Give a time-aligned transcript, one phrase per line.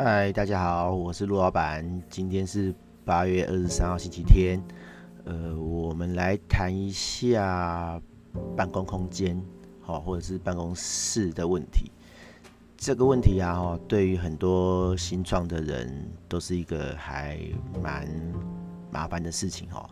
[0.00, 1.84] 嗨，大家好，我是陆老板。
[2.08, 2.72] 今天是
[3.04, 4.62] 八月二十三号星期天，
[5.24, 8.00] 呃，我们来谈一下
[8.56, 9.42] 办公空间，
[9.80, 11.90] 好，或者是办公室的问题。
[12.76, 17.36] 这个问题啊，对于很多新创的人都是一个还
[17.82, 18.06] 蛮
[18.92, 19.84] 麻烦的事情哦。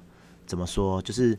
[0.47, 1.03] 怎么说？
[1.03, 1.37] 就是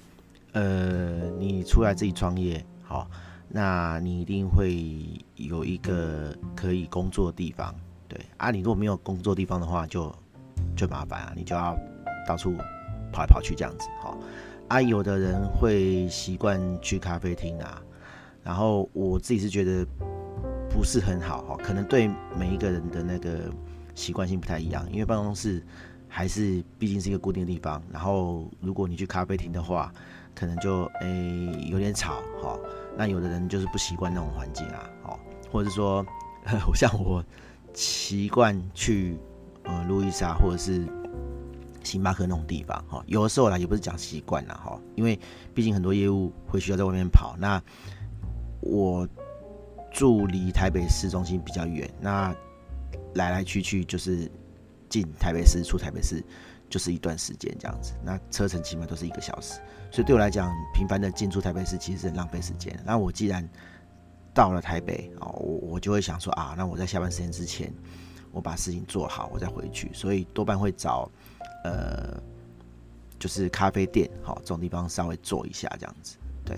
[0.52, 3.10] 呃，你出来自己创业，好，
[3.48, 5.06] 那你一定会
[5.38, 7.74] 有一个可以工作的地方。
[8.08, 10.14] 对啊，你如果没有工作地方的话就，
[10.76, 11.78] 就麻烦啊，你就要
[12.28, 12.54] 到处
[13.12, 14.18] 跑来跑去这样子，哈。
[14.70, 17.82] 啊，有的人会习惯去咖啡厅啊，
[18.44, 19.86] 然后我自己是觉得
[20.70, 23.50] 不是很好，哈，可能对每一个人的那个
[23.96, 25.64] 习惯性不太一样，因为办公室
[26.10, 29.92] 还是毕竟是一个固定的地方，然后如果你去咖啡厅的话，
[30.36, 32.60] 可能就诶、有点吵，哈。
[32.98, 35.20] 那有的人就是不习惯那种环境啊，哦，
[35.52, 36.06] 或者是说，
[36.76, 37.24] 像我。
[37.78, 39.16] 习惯去
[39.64, 40.84] 呃路易莎或者是
[41.84, 45.18] 星巴克那种地方哈，有的时候啦也不是讲习惯啦哈，因为
[45.54, 47.36] 毕竟很多业务会需要在外面跑。
[47.38, 47.62] 那
[48.62, 49.08] 我
[49.94, 52.36] 住离台北市中心比较远，那
[53.14, 54.28] 来来去去就是
[54.90, 56.26] 进台北市出台北市
[56.68, 59.60] 就是一段时间这样子，那车程起码都是一个小时，
[59.92, 62.76] 所以对我来讲频繁的进出台北市其实是很浪费时间。
[62.84, 63.48] 那我既然
[64.38, 67.74] 到了台北哦，我我就会想说啊，那我在下班时间之前，
[68.32, 69.90] 我把事情做好，我再回去。
[69.96, 71.10] 所以多半会找
[71.64, 72.22] 呃，
[73.18, 76.18] 就是咖啡店，好这种地方稍微坐一下这样子。
[76.46, 76.56] 对，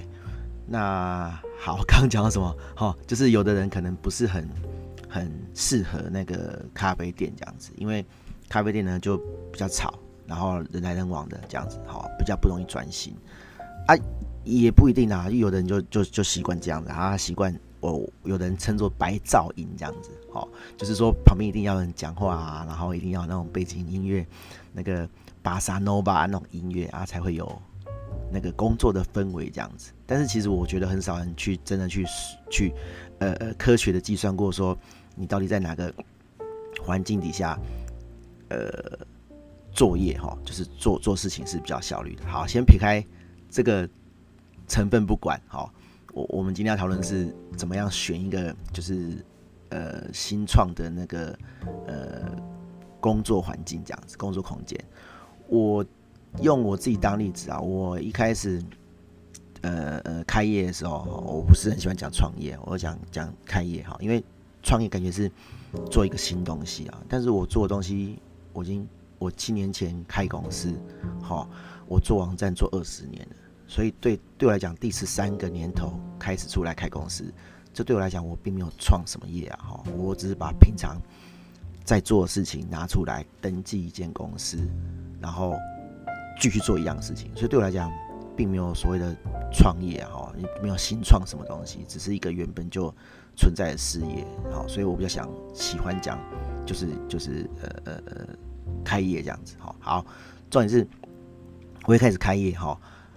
[0.68, 2.54] 那好，刚刚讲到什么？
[2.76, 4.46] 好，就是有的人可能不是很
[5.08, 8.06] 很适合那个咖啡店这样子，因为
[8.50, 9.18] 咖啡店呢就
[9.54, 13.16] 比较吵，然后人来人往的这样子，好比较不容易专心
[13.88, 13.96] 啊，
[14.44, 17.58] 也不一定啊，有的人就就就习惯这样子，他习惯。
[17.82, 24.26] 我有的人称作白噪音这样子，哦，就是说旁边一定要有人讲话啊，然后一定要那种背景音乐，
[24.74, 25.08] 那个
[25.42, 27.62] 巴萨诺巴那种音乐啊，才会有
[28.32, 29.92] 那个工作的氛围这样子。
[30.06, 32.06] 但是其实我觉得很少人去真的去
[32.50, 32.74] 去
[33.20, 34.78] 呃呃科学的计算过，说
[35.16, 35.94] 你到底在哪个
[36.84, 37.58] 环境底下
[38.50, 38.70] 呃
[39.72, 42.26] 作业哈，就是做做事情是比较效率的。
[42.26, 43.02] 好，先撇开
[43.50, 43.88] 这个
[44.68, 45.72] 成分不管，好。
[46.14, 49.24] 我我们今天要讨论是怎么样选一个就是
[49.70, 51.38] 呃新创的那个
[51.88, 52.32] 呃
[53.00, 54.80] 工作环境这样子，工作空间。
[55.48, 55.86] 我
[56.42, 58.62] 用我自己当例子啊，我一开始
[59.62, 64.24] 呃呃开业的时候，我不是很喜欢讲创业，我讲讲开业哈，因为
[64.62, 65.32] 创业感觉是
[65.90, 68.20] 做一个新东西啊，但是我做的东西，
[68.54, 68.88] 我已经
[69.18, 70.74] 我七年前开公司，
[71.22, 71.50] 好，
[71.88, 73.36] 我做网站做二十年了。
[73.70, 77.32] 所以对对我来讲，第十三个年头开始出来开公司，
[77.72, 81.00] 这对我来讲，我并没有创什么业啊，哈，我只是把平常
[81.86, 84.58] 在做的事情拿出来登记一间公司，
[85.22, 85.56] 然后
[86.42, 87.30] 继续做一样事情。
[87.36, 87.92] 所以对我来讲，
[88.36, 89.16] 并没有所谓的
[89.54, 92.92] 创业哈，也，没有新创什么东西，只是一个原本就
[93.38, 96.20] 存在的事业，好，所以我比较想喜欢讲，
[96.66, 98.28] 就是就是呃呃呃
[98.84, 100.06] 开业这样子，好，好，
[100.50, 100.88] 重点是
[101.86, 102.76] 我一开始开业哈。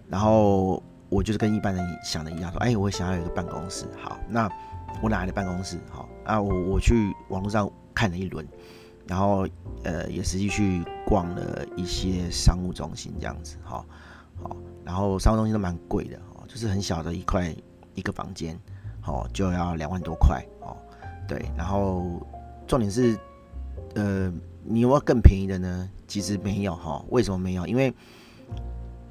[0.08, 4.50] 然后我就是跟一般人想的一样，说，哎，我想要有一个办公室，好，那
[5.02, 5.78] 我哪来的办公室？
[5.90, 8.46] 好啊，我我去网络上看了一轮，
[9.06, 9.46] 然后
[9.84, 13.84] 呃，也实际去逛了一些商务中心，这样子，好，
[14.42, 17.54] 好，然后商务中心都蛮贵的，哦，就是很小的一块
[17.94, 18.58] 一个房间，
[19.00, 20.76] 好，就要两万多块，哦，
[21.26, 22.24] 对，然后
[22.66, 23.18] 重点是，
[23.94, 25.88] 呃，你有没有更便宜的呢？
[26.06, 27.66] 其实没有，哈，为什么没有？
[27.66, 27.92] 因为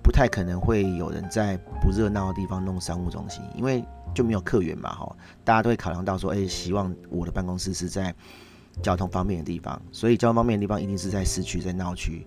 [0.04, 8.14] 不太可能会有人在不热闹的地方弄商务中心，因为就没有客源嘛，哈，大家都会考量到说，哎，希望我的办公室是在
[8.82, 12.26] 交通方便的地方，所以交通方便的地方一定是在市区，在闹区，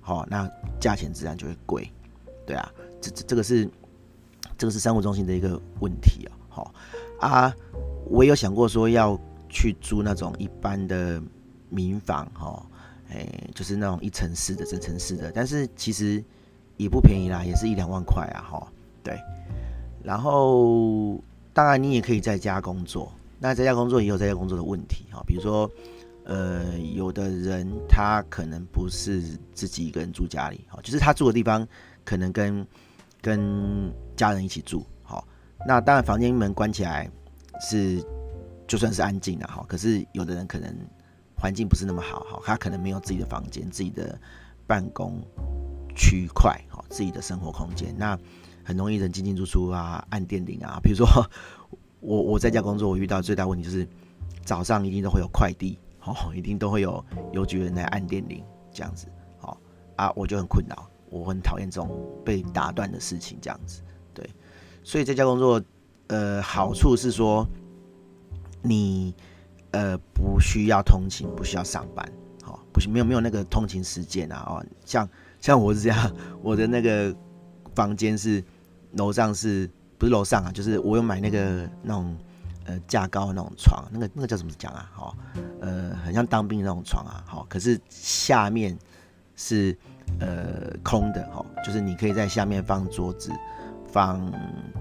[0.00, 0.50] 好，那
[0.80, 1.92] 价钱自然就会贵，
[2.46, 3.68] 对啊，这这这个是
[4.56, 6.74] 这个是商务中心的一个问题啊，好
[7.20, 7.54] 啊，
[8.06, 9.18] 我也有想过说要
[9.48, 11.22] 去租那种一般的
[11.68, 12.66] 民房，哈，
[13.10, 16.24] 哎，就是那种一层式的、整层式的，但是其实。
[16.82, 18.72] 也不便宜啦，也是一两万块啊，哈，
[19.02, 19.18] 对。
[20.02, 21.22] 然后，
[21.52, 25.70] 当然你也可以在家工作，那在家工作也有在家工作的问题，哈，比如说，
[26.24, 29.20] 呃，有的人他可能不是
[29.52, 31.68] 自己一个人住家里，哈，就是他住的地方
[32.02, 32.66] 可能跟
[33.20, 35.22] 跟家人一起住，好，
[35.66, 37.10] 那当然房间门关起来
[37.60, 38.02] 是
[38.66, 40.74] 就算是安静的，哈，可是有的人可能
[41.36, 44.18] 环境不是那么好，哈，他可能没有自己的房间，自己的
[44.66, 45.20] 办公。
[46.00, 48.18] 区块哦，自己的生活空间，那
[48.64, 50.80] 很容易人进进出出啊，按电铃啊。
[50.82, 51.06] 比如说
[52.00, 53.86] 我我在家工作，我遇到最大问题就是
[54.42, 58.42] 早上一定都会有快递哦，一定都会有邮局人来按电铃
[58.72, 59.06] 这样子，
[59.42, 59.54] 哦、
[59.96, 61.90] 啊，我就很困扰，我很讨厌这种
[62.24, 63.82] 被打断的事情这样子，
[64.14, 64.28] 对，
[64.82, 65.62] 所以在家工作，
[66.06, 67.46] 呃，好处是说
[68.62, 69.14] 你
[69.72, 72.10] 呃不需要通勤，不需要上班，
[72.42, 75.06] 好、哦，不没有没有那个通勤时间啊，哦，像
[75.40, 77.14] 像我是这样， 我的那个
[77.74, 78.42] 房间是
[78.92, 80.52] 楼上是不是楼上啊？
[80.52, 82.16] 就是我有买那个那种。
[82.66, 84.88] 呃，架高的那种床，那个那个叫什么讲啊？
[84.92, 85.16] 好，
[85.60, 87.24] 呃，很像当兵的那种床啊。
[87.26, 88.78] 好，可是下面
[89.34, 89.76] 是
[90.20, 93.32] 呃空的，好，就是你可以在下面放桌子、
[93.88, 94.20] 放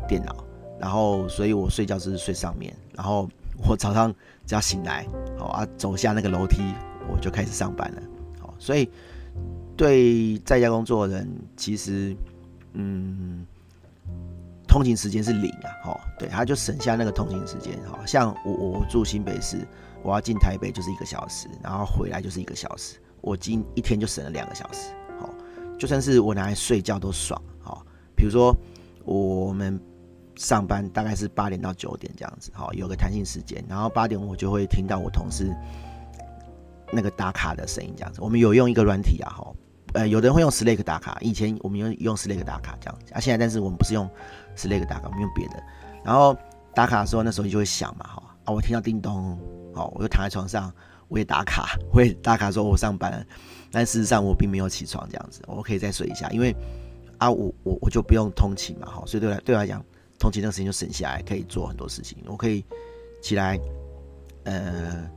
[0.08, 0.36] 电脑，
[0.78, 3.28] 然后，所以我睡觉是睡上面，然后
[3.68, 4.14] 我早上
[4.46, 5.08] 只要醒来，
[5.38, 6.62] 好啊，走下那个楼梯，
[7.10, 8.02] 我就开始上班了。
[8.40, 8.88] 好，所以
[9.80, 12.14] 对在家工作的人，其实，
[12.74, 13.46] 嗯。
[14.68, 19.68] 通勤时间是零啊，哦，对，他就省下那个通勤时间，好像我我住新北市，
[20.04, 25.34] 我要进台北就是一个小时，然后回来就是一个小时，我今一天就省了两个小时，好，
[25.80, 27.84] 就算是我拿来睡觉都爽，好，
[28.16, 28.56] 比如说
[29.06, 29.82] 我们
[30.36, 35.52] 上班大概是八点到九点这样子，好，有个弹性时间，然后八点我就会听到我同事
[36.94, 39.52] 那个打卡的声音这样子，我们有用一个软体啊，哈。
[39.94, 44.08] 呃，有的人会用 Slack 打卡，以前我们用用 Slack 打卡这样子啊，现在但是我们不是用
[44.56, 45.64] Slack 打卡，我们用别的。
[46.04, 46.38] 然后
[46.76, 49.38] 打卡的时候，那时候你就会响嘛，哈啊，我听到叮咚，
[49.74, 50.72] 好，我就躺在床上，
[51.08, 53.26] 我也打卡，我也打卡说我上班，
[53.72, 56.56] 但事实上我并没有起床这样子，我可以再睡一下，因为
[57.18, 59.84] 啊，我我我就不用通勤嘛，哈，所以对来对我来讲，
[60.20, 62.64] 通勤那个时间就省下来，可以做很多事情，我可以
[63.22, 63.60] 起来，
[64.44, 65.10] 呃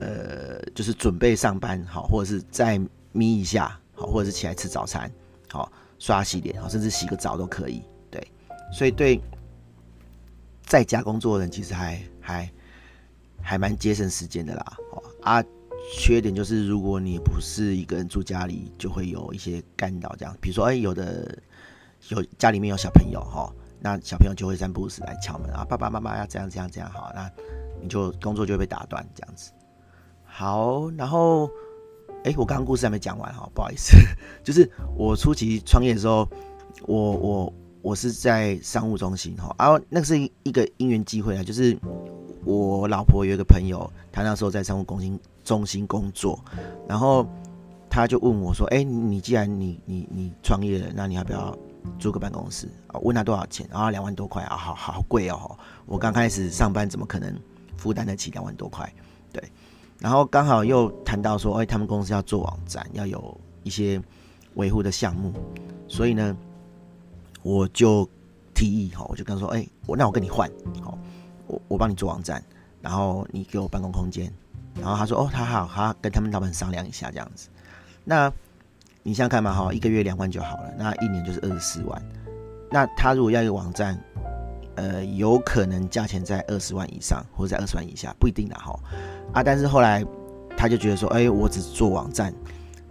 [0.00, 2.80] 呃，就是准备上班，好，或者是在。
[3.12, 5.10] 眯一下，好，或者是起来吃早餐，
[5.50, 7.82] 好，刷洗脸，好，甚至洗个澡都可以。
[8.10, 8.26] 对，
[8.72, 9.20] 所以对
[10.64, 12.52] 在家工作的人，其实还还
[13.40, 14.76] 还蛮节省时间的啦。
[15.22, 15.44] 啊，
[15.94, 21.38] 缺点就是如果你不是一个人住家里，就会有一些干扰，这样，比如说，哎，有的
[22.08, 27.30] 有家里面有小朋友，哈，那小朋友就会三不五时来敲门啊，爸爸妈妈要这样这样这样，好，那
[27.80, 29.52] 你就工作就会被打断，这样子。
[30.24, 31.50] 好，然后。
[32.24, 33.96] 哎、我刚刚故事还没讲完哈，不好意思，
[34.44, 36.28] 就是我初期创业的时候，
[36.86, 37.52] 我我
[37.82, 41.76] 我是在商务中心哈，然后那是一个因缘机会啊，就是
[42.44, 46.38] 我老婆有一个朋友，他那时候在商务中心中心工作，
[46.88, 47.26] 然后
[47.90, 51.56] 他就问我说，哎、你既然你你你创业了，那你要不要
[51.98, 53.00] 租个办公室啊？
[53.00, 53.66] 问他多少钱？
[53.68, 57.34] 然后两万多块啊，好好贵哦，我刚开始上班怎么可能
[57.76, 58.88] 负担得起两万多块？
[59.32, 59.42] 对。
[60.02, 64.02] 然后刚好又谈到说，哎，他们公司要做网站，要有一些
[64.56, 65.32] 维护的项目，
[65.86, 66.36] 所以呢，
[67.42, 68.08] 我就
[68.52, 70.50] 提议哈，我就跟他说，哎，我那我跟你换，
[70.82, 70.98] 好，
[71.46, 72.42] 我我帮你做网站，
[72.80, 74.28] 然后你给我办公空间，
[74.74, 77.48] 然后他说，哦，他好，他跟他们老板商量一下这样子。
[78.04, 78.28] 那
[79.04, 82.02] 你想想看嘛，哈，一个月两万就好了，那一年就是二十四万。
[82.72, 83.96] 那他如果要一个网站，
[84.76, 88.78] 呃，有可能价钱在二十万以上，或者在二十万以下，不一定的哈。
[89.32, 89.42] 啊！
[89.42, 90.04] 但是后来
[90.56, 92.32] 他就觉得说，哎、我只做网站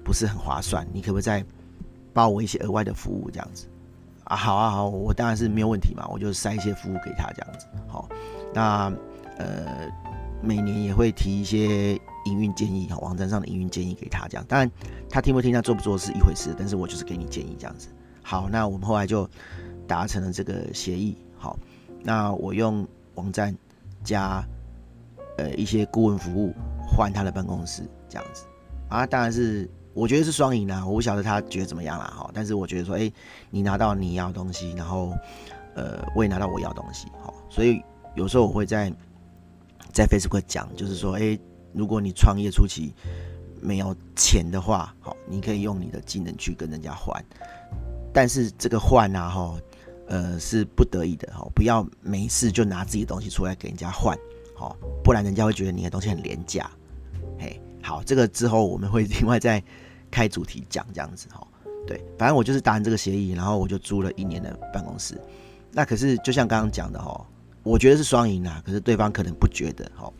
[0.03, 1.43] 不是很划算，你可不可以再
[2.13, 3.67] 包我一些额外的服务这样子？
[4.25, 7.65] 啊，好啊，好，我当然是没有问题嘛，我就塞一些服务给他这样子。
[7.87, 8.07] 好，
[8.53, 8.93] 那
[9.37, 9.89] 呃，
[10.41, 11.93] 每年也会提一些
[12.25, 14.45] 营运建议，网站上的营运建议给他这样。
[14.47, 14.71] 当然
[15.09, 17.87] 他听不听，他做不做是一回事，但是我就是给你建议这样子。
[18.21, 19.29] 好，那我们后来就
[19.87, 21.17] 达成了这个协议。
[22.03, 23.55] 那我用网站
[24.03, 24.43] 加。
[25.37, 26.53] 呃，一些顾问服务
[26.85, 28.43] 换他的办公室这样子
[28.89, 30.85] 啊，当然是我觉得是双赢啦。
[30.85, 33.11] 我不晓得他觉得怎么样啦哈，但是我觉得说，哎、
[33.49, 35.17] 你拿到你要东西，然后
[35.73, 37.81] 呃，我也拿到我要东西，好，所以
[38.13, 38.93] 有时候我会在
[39.93, 41.39] 在 Facebook 讲，就是说，哎、
[41.73, 42.93] 如果你创业初期
[43.61, 47.23] 没有钱的话，好，你可以用你的技能去跟人家换，
[48.13, 49.57] 但是这个换啊，哈，
[50.11, 54.13] 呃，是不得已的哈，不要没事就拿自己的东西出来给人家换。
[54.57, 56.69] 哦，不然人家会觉得你的东西很廉价。
[57.39, 59.63] 嘿，好，这个之后我们会另外再
[60.11, 61.47] 开主题讲这样子哈。
[61.87, 65.17] 对，反正我就是达成这个协议，然后我就租了一年的办公室。
[65.71, 67.25] 那可是就像刚刚讲的哈，
[67.63, 70.11] 我觉得是双赢啊，可是对方可能不觉得哈。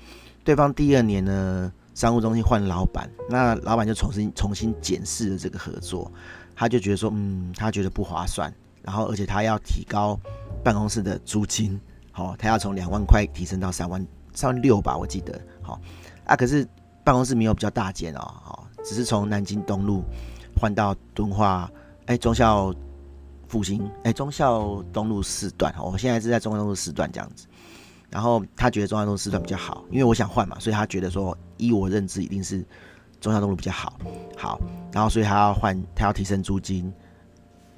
[0.46, 6.10] 对方第二年呢，商务中心换老板，那老板就重新重新检视了这个合作，
[6.56, 8.52] 他就觉得说，嗯，他觉得不划算，
[8.84, 10.20] 然后而且他要提高
[10.64, 11.80] 办公室的租金，
[12.12, 14.06] 好，他要从两万块提升到三万。
[14.34, 15.78] 三万六吧，我记得，好
[16.24, 16.66] 啊，可是
[17.04, 20.06] 办公室没有比较大间哦，好，只是从南京东路
[20.56, 21.70] 换到敦化，
[22.06, 22.74] 哎、欸，忠孝
[23.50, 27.46] 复兴，哎、欸，忠孝东路四段，我现在是在忠孝东路四段这样子，
[28.10, 32.66] 然后他觉得忠孝东路四段比较好，因为我想换嘛，所以他觉得说依我认知，一定是
[33.20, 34.00] 忠孝东路比较好。
[34.38, 34.58] 好，
[34.94, 36.90] 然后所以他要换，他要提升租金，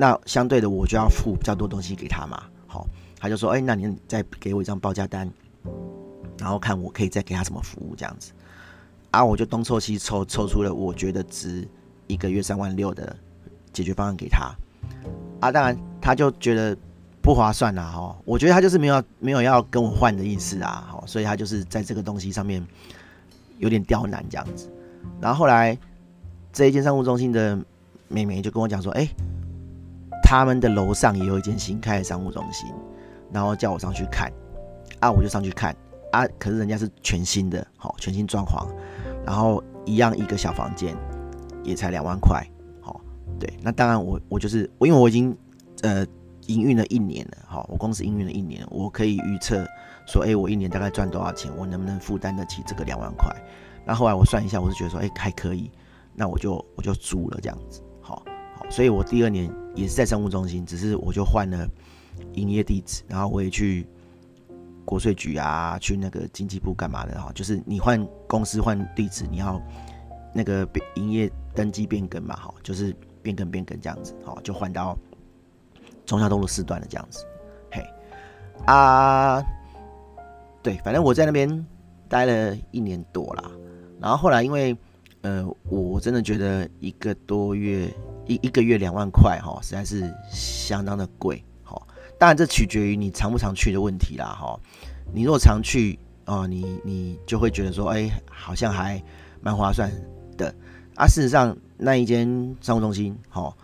[0.04, 2.44] 那相对的我就要付比较多东西给他嘛。
[2.68, 2.86] 好，
[3.18, 5.32] 他就说，哎、那你再给我一张报价单，
[6.38, 8.34] 然后看我可以再给他什么服务这样子。
[9.12, 11.66] 啊，我就东凑西凑，凑出了我觉得值
[12.08, 13.16] 一个月三万六的
[13.72, 14.54] 解决方案给他。
[15.40, 16.78] 啊，当然他就觉得。
[17.24, 18.14] 不划算啦，哈！
[18.26, 22.62] 我觉得他就是没有没有要跟我换的意思啊，好，所以他就是在这个东西上面
[23.60, 24.70] 有点刁难这样子。
[25.22, 25.78] 然后后来
[26.52, 27.58] 这一间商务中心的
[28.10, 29.08] 妹妹就跟我讲说，哎，
[30.34, 32.68] 他们的楼上也有一间新开的商务中心，
[33.32, 34.34] 然后叫我上去看，
[35.00, 35.76] 啊，我就上去看，
[36.12, 38.66] 啊，可是人家是全新的，好，全新装潢，
[39.24, 40.98] 然后一样一个小房间
[41.64, 42.44] 也才两万块，
[42.82, 43.00] 好，
[43.40, 45.38] 对，那当然我我就是我因为我已经
[45.84, 46.04] 呃。
[46.48, 49.66] 营运了一年了，好，我公司营运了一年，我可以预测
[50.06, 53.34] 说，哎，我一年大概赚多少钱，我能不能负担得起这个两万块？
[53.86, 55.72] 那后来我算一下，我是觉得说，哎，还可以，
[56.14, 58.22] 那我就我就租了这样子，好，
[58.58, 61.68] 好，所以我第二年也是在商务中心，只是我就换了
[62.34, 63.88] 营业地址，然后我也去
[64.86, 69.62] 国税局啊，去那个经济部干嘛的哈，就是你换公司换地址，你要
[70.34, 74.98] 那个营业登记变更嘛，哈，就是变更变更这样子，好，就换到。
[76.06, 77.26] 忠孝东路四段的这样子，
[77.72, 77.82] 嘿
[78.66, 79.42] 啊，
[80.62, 81.66] 对，反正我在那边
[82.10, 83.50] 待了一年多啦。
[84.02, 84.76] 然后后来因为
[85.22, 87.90] 呃，我真的觉得一个多月
[88.28, 91.82] 一一个月两万块哈，实在是相当的贵哈。
[92.18, 94.60] 当然这取决于你常不常去的问题啦哈。
[95.14, 99.02] 你若常去哦，你你就会觉得说，哎，好像还
[99.42, 99.92] 蛮划算
[100.38, 100.54] 的
[100.96, 101.08] 啊。
[101.08, 103.56] 事实上那一间商务中心哈。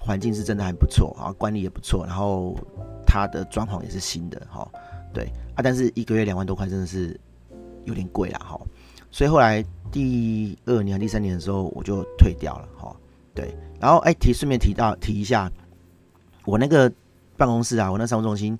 [0.00, 2.56] 环境是真的还不错啊，管理也不错，然后
[3.04, 4.66] 它的装潢也是新的哈，
[5.12, 7.18] 对啊，但是一个月两万多块真的是
[7.84, 8.58] 有点贵啦哈，
[9.10, 12.96] 所以后来第二年、第三年的时候我就退掉了哈，
[13.38, 15.48] 对，然后哎提顺便提到提一下，
[16.44, 16.92] 我那个
[17.36, 18.58] 办公室啊，我那商务中心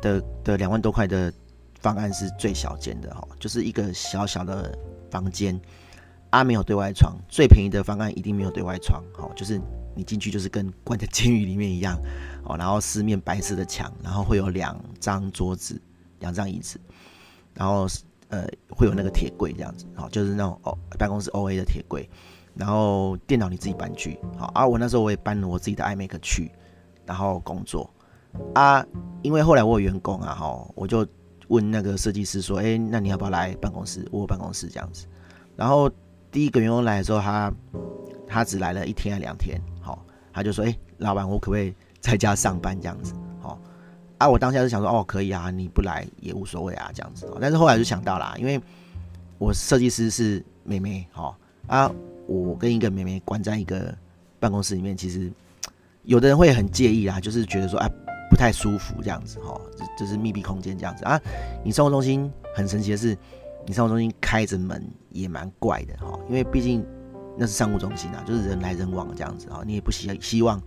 [0.00, 1.30] 的的两万多块的
[1.80, 4.74] 方案是最小间的哈，就是一个小小的
[5.10, 5.60] 房间，
[6.30, 9.60] 啊没有对外窗，最便宜的方案一定没有对外窗，好，就是。
[9.96, 11.96] 你进去就是跟关在监狱里面一样，
[12.42, 15.80] 哦，然后四面白色的墙，然后会有两张桌子、
[16.18, 16.80] 两张椅子，
[17.54, 17.86] 然后
[18.26, 22.10] 呃会有那个铁柜这样子，好，就是那种哦办公室 OA 的铁柜，
[22.54, 26.50] 然后电脑你自己搬去，好，而我那时候我也搬了我自己的 iMac 去，
[27.04, 27.88] 然后工作
[28.54, 28.84] 啊，
[29.22, 31.06] 因为后来我有员工啊，哈，我就
[31.48, 34.06] 问那个设计师说，哎，那你要不要来办公室？
[34.10, 35.06] 我有办公室这样子，
[35.56, 35.90] 然后
[36.30, 37.52] 第一个员工来的时候，他
[38.26, 39.60] 他只来了一天还两天。
[39.80, 43.14] 好他就说：“哎、老板，我可不可以 在家上班这样子？
[43.40, 43.56] 好
[44.18, 47.32] 啊，我当下就想说，哦，可以啊，你不来也无所谓啊，这样子。
[47.40, 48.60] 但是后来就想到啦，因为
[49.38, 51.36] 我设计师是妹妹，好
[51.68, 51.88] 啊，
[52.26, 53.96] 我跟一个妹妹关在一个
[54.38, 55.32] 办公室里面，其实
[56.02, 57.88] 有的人会很介意啦，就是觉得说，哎，
[58.30, 59.60] 不太舒服这样子，哈，
[59.98, 61.20] 就是密闭空间这样子啊。
[61.64, 63.16] 你生活中心很神奇的是，
[63.66, 66.84] 你生活中心开着门也蛮怪的，哈，因为毕竟。”
[67.36, 70.62] 那是商务中心啊，就是人来人往这样子啊，你也不希希望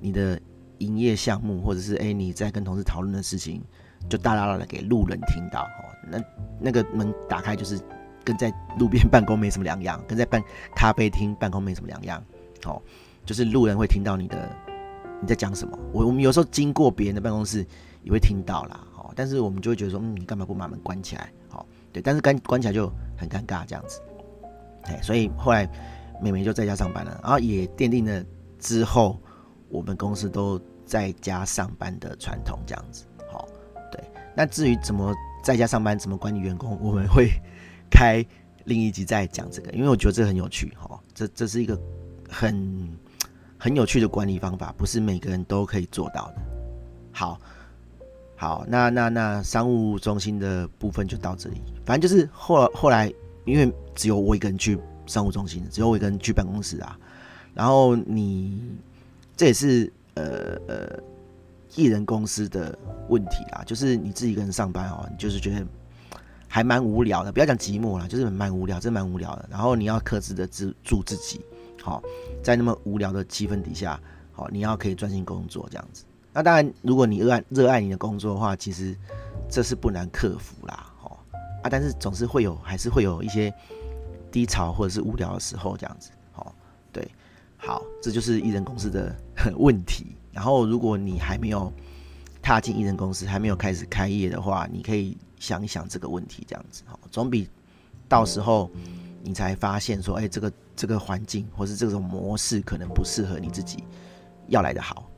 [0.00, 0.40] 你的
[0.78, 3.60] 营业项目或者是哎、你在跟同事讨论的事情，
[4.08, 5.82] 就大大的给路人听到哦。
[6.08, 6.22] 那
[6.60, 7.80] 那个门打开就是
[8.28, 10.42] 跟在路边办公没什么两样，跟在办
[10.76, 12.22] 咖啡厅办公没什么两样。
[12.66, 12.82] 哦，
[13.24, 14.54] 就是路人会听到你的
[15.22, 15.78] 你在讲什么。
[15.94, 17.66] 我我们有时候经过别人的办公室
[18.02, 18.78] 也会听到啦。
[18.98, 21.32] 哦，但是我们就会觉得说，嗯，你干嘛不把门关起来？
[21.48, 24.02] 好，对，但是关关起来就很尴尬这样子。
[24.82, 25.66] 哎，所以后来
[26.20, 28.22] 妹妹就在家上班了，然后也奠定了
[28.58, 29.18] 之后
[29.70, 33.06] 我们公司都在家上班的传统，这样子。
[33.32, 33.48] 好，
[33.90, 34.04] 对。
[34.36, 37.30] 那至于怎么在家上班，怎么管理员工，我们会
[37.90, 38.24] 开
[38.64, 40.72] 另一集再讲这个，因为我觉得这很有趣。
[40.78, 41.78] 哈，这这是一个
[42.28, 42.88] 很
[43.58, 46.42] 很有趣的管理方法，不是每个人都可以做到的。
[47.12, 47.40] 好，
[48.36, 53.12] 好，那那那商务中心的部分就到这里，反正就是后后来。
[53.44, 56.98] 因为只有我一个人去商务中心，只有我一个人去办公室啊。
[57.54, 58.76] 然后你
[59.34, 61.02] 这也是呃呃
[61.74, 62.78] 艺人公司的
[63.08, 65.66] 问题啦，就是你自己一个人上班哦，你就是觉得
[66.48, 67.30] 还蛮无聊的。
[67.30, 69.48] 不要讲寂寞啦，就是蛮无聊，真蛮无聊的。
[69.50, 71.40] 然后你要克制的自住自己，
[71.82, 72.02] 好，
[72.42, 74.00] 在那么无聊的气氛底下，
[74.32, 76.04] 好，你要可以专心工作这样子。
[76.32, 78.96] 那当然，如果你热爱热爱你的工作的话，其实
[79.48, 80.86] 这是不难克服啦。
[81.60, 83.52] 啊，但是总是会有，还是会有一些
[84.30, 86.54] 低潮或者是无聊的时候，这样子，好，
[86.92, 87.04] 对，
[87.56, 89.12] 好，这就是艺人公司的
[89.58, 90.06] 问题。
[90.32, 91.72] 然后，如果你还没有
[92.40, 97.48] 踏进艺人公司，还没有开始开业的话，你可以想一想这个问题，这样子，好，总比
[98.08, 98.70] 到时候
[99.22, 103.84] 你才发现说，哎、这个这个环境或是这种模式可能不适合你自己
[104.48, 105.08] 要来的好。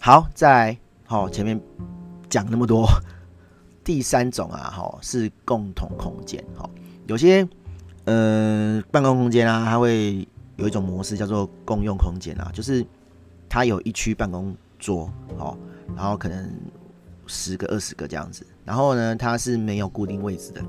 [0.00, 1.60] 好，再来，好，前面
[2.28, 2.86] 讲那么多，
[3.84, 6.68] 第三种啊，哈，是共同空间，哈，
[7.06, 7.46] 有些
[8.04, 10.26] 呃办公空间啊，它会
[10.56, 12.84] 有一种模式叫做共用空间啊，就是
[13.48, 15.56] 它有一区办公桌，好，
[15.94, 16.50] 然后可能
[17.26, 20.62] 十个、二十个这样子，然后呢，它是没有固定位置的，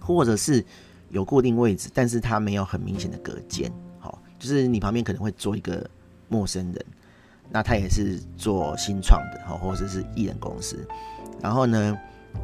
[0.00, 0.64] 或者是。
[1.10, 3.70] 有固定位置，但是它没有很明显的隔间，
[4.00, 5.88] 好，就是你旁边可能会坐一个
[6.26, 6.86] 陌生人，
[7.48, 10.84] 那他也是做新创的，好，或者是艺人公司，
[11.40, 11.96] 然后呢，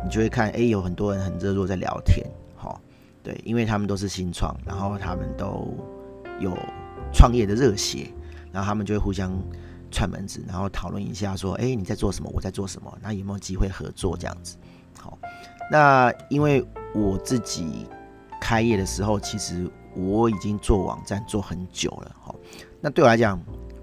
[0.04, 2.80] 你就会看，哎、有很多人很热络在聊天，好，
[3.24, 5.74] 对，因为他们都是新创，然后他们都
[6.38, 6.56] 有
[7.12, 8.08] 创业的热血，
[8.52, 9.36] 然后他们就会互相
[9.90, 12.30] 串门子，然后讨论一下，说，哎、你在做什么？
[12.32, 12.98] 我在做什么？
[13.02, 14.56] 那有没有机会合作这样子？
[14.98, 15.18] 好，
[15.70, 17.86] 那因为我自己。
[18.42, 22.34] 开业的时候，其实我已经做网站做很久了，好。
[22.80, 23.38] 那对我来讲，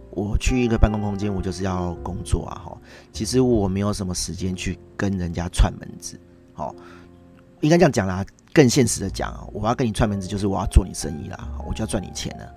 [0.10, 2.78] 我去一个办公空间，我就是要工作啊，哈。
[3.14, 6.20] 其实我没有什么时间去跟人家串门子，
[6.54, 6.74] 好，
[7.62, 8.26] 应该这样讲啦。
[8.52, 12.52] 更现实的讲，我要跟你串门子，就是我要做你生意啦，我就要赚你钱了，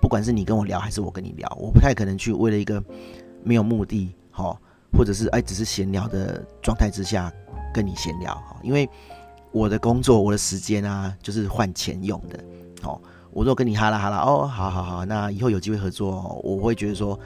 [0.00, 2.82] 不管是你跟我聊，还是我跟你聊，我不太可能去为了一个
[3.42, 4.60] 没有目的，好，
[4.92, 7.32] 或者是哎只是闲聊的状态之下
[7.72, 8.88] 跟你闲聊，哈，因为。
[9.50, 12.38] 我的工作，我的时间啊，就是换钱用的。
[12.82, 13.00] 哦，
[13.30, 17.18] 我如果跟你哈啦哈啦，哦，好好好，那以后有机会合作，我会觉得说，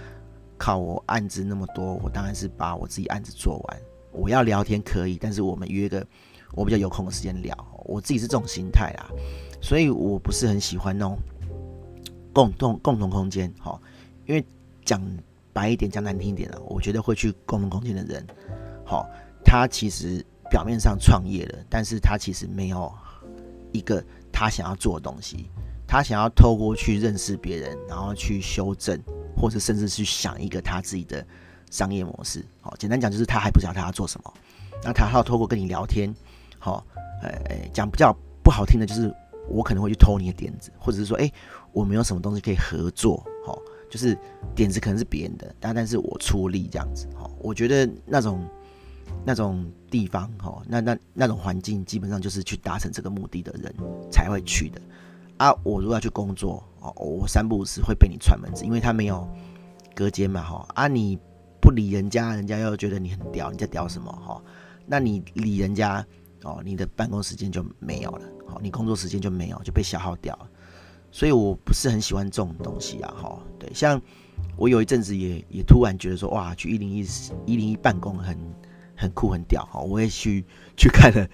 [0.56, 3.76] 靠，我案子那么多，我当然是把我自己案子做完。
[4.12, 6.06] 我要聊天可以，但是我们约个
[6.54, 7.52] 我比较有空的时间聊。
[7.86, 9.10] 我自己是这种心态啦，
[9.60, 11.18] 所以我不是很喜欢那种
[12.32, 13.52] 共同共同空间。
[13.58, 13.80] 好，
[14.26, 14.44] 因为
[14.84, 15.00] 讲
[15.52, 18.26] 白一点，讲难听一点的，我觉得会去共同空间的人，
[18.84, 19.06] 好，
[19.44, 20.24] 他其实。
[20.50, 22.92] 表面上创业了，但是他其实没有
[23.72, 25.48] 一个他想要做的东西，
[25.86, 29.00] 他想要透过去认识别人，然后去修正，
[29.34, 31.26] 或者甚至去想一个他自己的
[31.70, 32.44] 商业模式。
[32.60, 34.34] 好，简单讲就是他还不知道他要做什么，
[34.84, 36.14] 那他要透过跟你聊天，
[36.58, 36.84] 好，
[37.22, 37.30] 呃，
[37.72, 38.14] 讲比较
[38.44, 39.10] 不好听的就是
[39.48, 41.32] 我可能会去偷你的点子，或者是说，哎，
[41.72, 43.58] 我没有什么东西可以合作，好，
[43.90, 44.16] 就是
[44.54, 48.44] 点子可能是别人的，但但是我出力这样子，好，我觉得那种。
[49.24, 53.72] 那种地方，哈，那那那种环境，基本上就是去达成这个目的的人
[54.10, 54.80] 才会去的。
[55.36, 59.28] 啊，我如果要去工作，哦，我三不五时会被你串门子，因为他没有
[59.94, 60.66] 隔间嘛，哈。
[60.74, 61.16] 啊，你
[61.60, 64.42] 不理人家，人家又觉得你很屌，你在屌什么，哈？
[64.86, 66.04] 那你理人家，
[66.42, 70.48] 哦，你的办公时间就没有了，好，你工作时间就没有，就被消耗掉了。
[71.12, 73.38] 所以我不是很喜欢这种东西啊，哈。
[73.60, 74.02] 对，像
[74.56, 77.06] 我有一阵子也也突然觉得说，哇，去一零一
[77.46, 78.36] 一零一办公很。
[78.94, 79.80] 很酷很屌哈！
[79.80, 80.44] 我也去
[80.76, 81.26] 去看了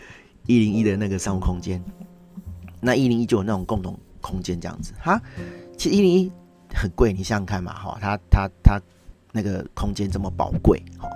[0.47, 1.83] 一零一的那个商务空间，
[2.81, 5.21] 那一零一就有那种共同空间这样子哈。
[5.77, 6.33] 其实一零一
[6.75, 8.81] 很贵，你想想看嘛哈，它它它
[9.33, 11.11] 那个空间这么宝贵哈，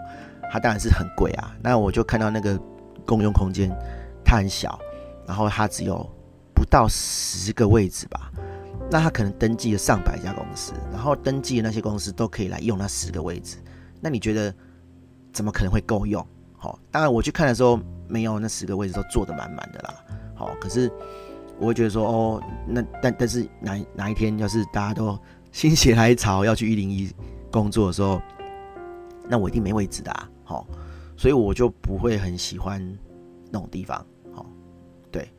[0.51, 1.57] 它当然是很贵啊。
[1.62, 2.61] 那我就看到那个
[3.07, 3.75] 共用空间，
[4.22, 4.79] 它很小，
[5.27, 6.07] 然后它只有
[6.55, 8.31] 不到十个位置吧。
[8.92, 13.57] 那他可能登记了上百家公司，然后登记的那些公司都可以来用那十个位置。
[14.02, 14.55] 那你觉得
[15.33, 16.24] 怎么可能会够用？
[16.59, 19.94] 好，当然我去看的时候，没有那十个位置都坐得满满的啦。
[20.35, 20.92] 好，可是
[21.59, 25.18] 我会觉得说，哦，那但但是哪哪一天要是大家都
[25.52, 27.11] 心血来潮要去一零一
[27.50, 28.20] 工作的时候，
[29.26, 30.28] 那我一定没位置的啊。
[30.44, 30.66] 好，
[31.16, 32.78] 所以我就不会很喜欢
[33.50, 34.05] 那种地方。
[34.35, 34.44] 好，
[35.11, 35.33] 对，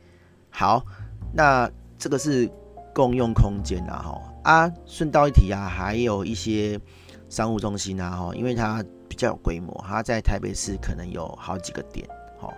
[0.50, 0.84] 好，
[1.32, 2.50] 那这个是
[2.94, 4.02] 共用空间啊。
[4.02, 6.80] 哈啊，顺道一提啊，还有一些
[7.28, 8.10] 商务中心啊。
[8.10, 8.82] 哈，因为它。
[9.06, 12.04] 比较有规模，它在台北市可能有好几个点，
[12.36, 12.52] 好，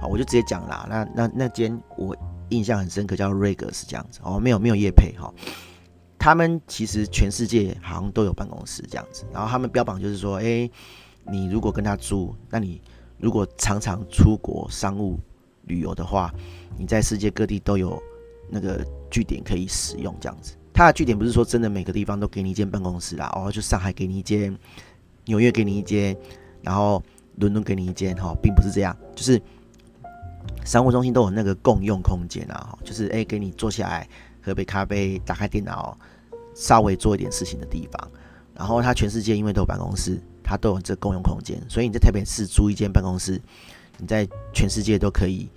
[0.00, 0.84] 好，我就直接讲啦。
[0.90, 2.16] 那那那间我
[2.48, 5.32] 印象很深刻，叫瑞格是这样子哦，没有没有业配哈。
[6.18, 10.68] 他们其实全世界好像都有办公室这样子，然后他们标榜就是说，哎、
[11.30, 12.82] 你如果跟他租，那你
[13.18, 15.20] 如果常常出国商务
[15.66, 16.34] 旅游的话，
[16.76, 18.02] 你在世界各地都有
[18.52, 20.54] 那个据点可以使用这样子。
[20.74, 24.56] 它的据点不是说真的每个地方都给你一间办公室啦，哦，就上海给你一间。
[25.24, 26.16] 纽约给你一间，
[26.62, 27.00] 然后
[27.36, 29.40] 伦敦给你一间，哈，并不是这样，就是
[30.64, 34.08] 商务中心都有那个共用空间啊，就是诶，给你坐下来
[34.42, 35.96] 喝杯咖啡，打开电脑，
[36.56, 38.10] 稍微做一点事情的地方。
[38.52, 43.40] 然后它全世界因为都有办公室，它都有这共用空间，所以你在台北市租一间办公室，
[43.98, 45.48] 你在全世界都可以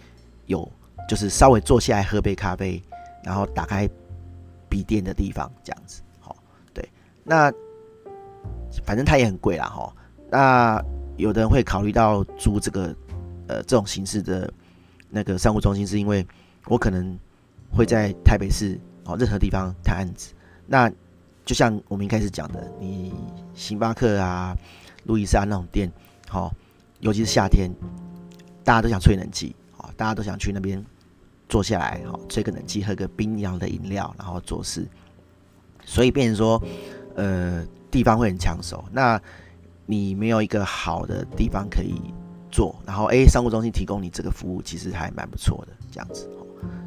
[0.46, 0.72] 有，
[1.08, 2.82] 就是稍微坐下来喝杯咖啡，
[3.24, 3.90] 然后打开
[4.70, 6.36] 笔电的地方，这样子，好，
[6.74, 6.88] 对，
[7.24, 7.52] 那。
[8.84, 9.96] 反正它也很贵啦，哈。
[10.30, 10.84] 那
[11.16, 12.94] 有的人会考虑到租这个，
[13.48, 14.52] 呃，这种形式的
[15.10, 16.28] 那个商务中心，是因为
[16.66, 17.18] 我可能
[17.72, 20.34] 会在台北市哦任何地方谈案子。
[20.68, 20.92] 那
[21.46, 23.14] 就像我们一开始讲的，你
[23.54, 24.54] 星巴克啊、
[25.06, 25.90] 路易莎那种店，
[26.28, 26.54] 好，
[27.00, 27.72] 尤其是夏天，
[28.62, 30.84] 大家都想吹冷气，好，大家都想去那边
[31.48, 34.86] 坐下来，好，吹个冷气，喝个冰凉的饮料，然后做事。
[35.84, 36.62] 所以变成说，
[37.16, 38.84] 呃，地方会很抢手。
[38.92, 39.22] 那
[39.86, 42.02] 你没有一个好的地方可以
[42.52, 46.30] 做，然后诶，商务中心提供你这个服务，其实还蛮不错的，这样子。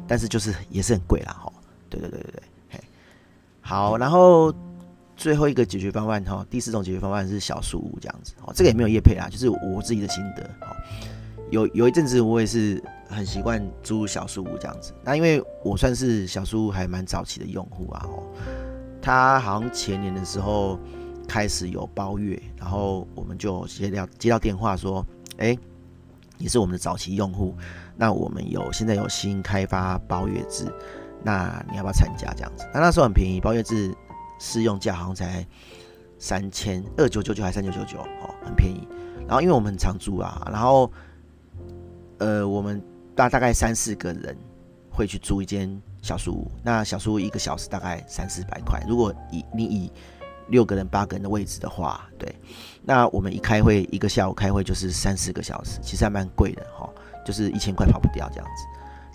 [0.07, 1.51] 但是就是也是很贵啦，哈。
[1.89, 2.43] 对对对对对。
[3.61, 4.51] 好，然后
[5.15, 10.75] 最后一个解决方案哈，第四种解决方案是小树屋这样子哦，这个也没有业配啦，就是我自己的心得哦。
[11.51, 18.23] 有有一阵子我也是很习惯租小树屋这样子，那因为我算是小树屋还蛮早期的用户啊哦，
[19.01, 20.79] 他好像前年的时候
[21.27, 25.05] 开始有包月，然后我们就接到接到电话说，
[25.37, 25.57] 哎，
[26.37, 27.55] 也是我们的早期用户，
[27.95, 30.71] 那我们有现在有新开发包月制。
[31.21, 32.65] 那你要不要参加这样子？
[32.73, 33.93] 那那时候很便宜，包月制
[34.39, 35.45] 试用价好像才
[36.17, 38.87] 三千二九九九还是三九九九哦，很便宜。
[39.27, 40.89] 然后因为我们很常租啊，然后
[42.19, 42.81] 呃，我们
[43.15, 44.37] 大大概三四个人
[44.89, 45.69] 会去租一间
[46.01, 46.51] 小书屋。
[46.63, 48.81] 那小书屋一个小时大概三四百块。
[48.87, 49.91] 如果以你以
[50.47, 52.33] 六个人八个人的位置的话，对，
[52.83, 56.89] 那我们一开会一个下午开会就是三四个小时，其实还蛮贵的哈，
[57.25, 58.63] 就是一千块跑不掉这样子。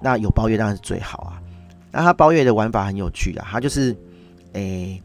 [0.00, 1.42] 那有包月当然是最好啊。
[1.90, 3.96] 那它包月的玩法很有趣啊，它就是，
[4.52, 5.02] 诶、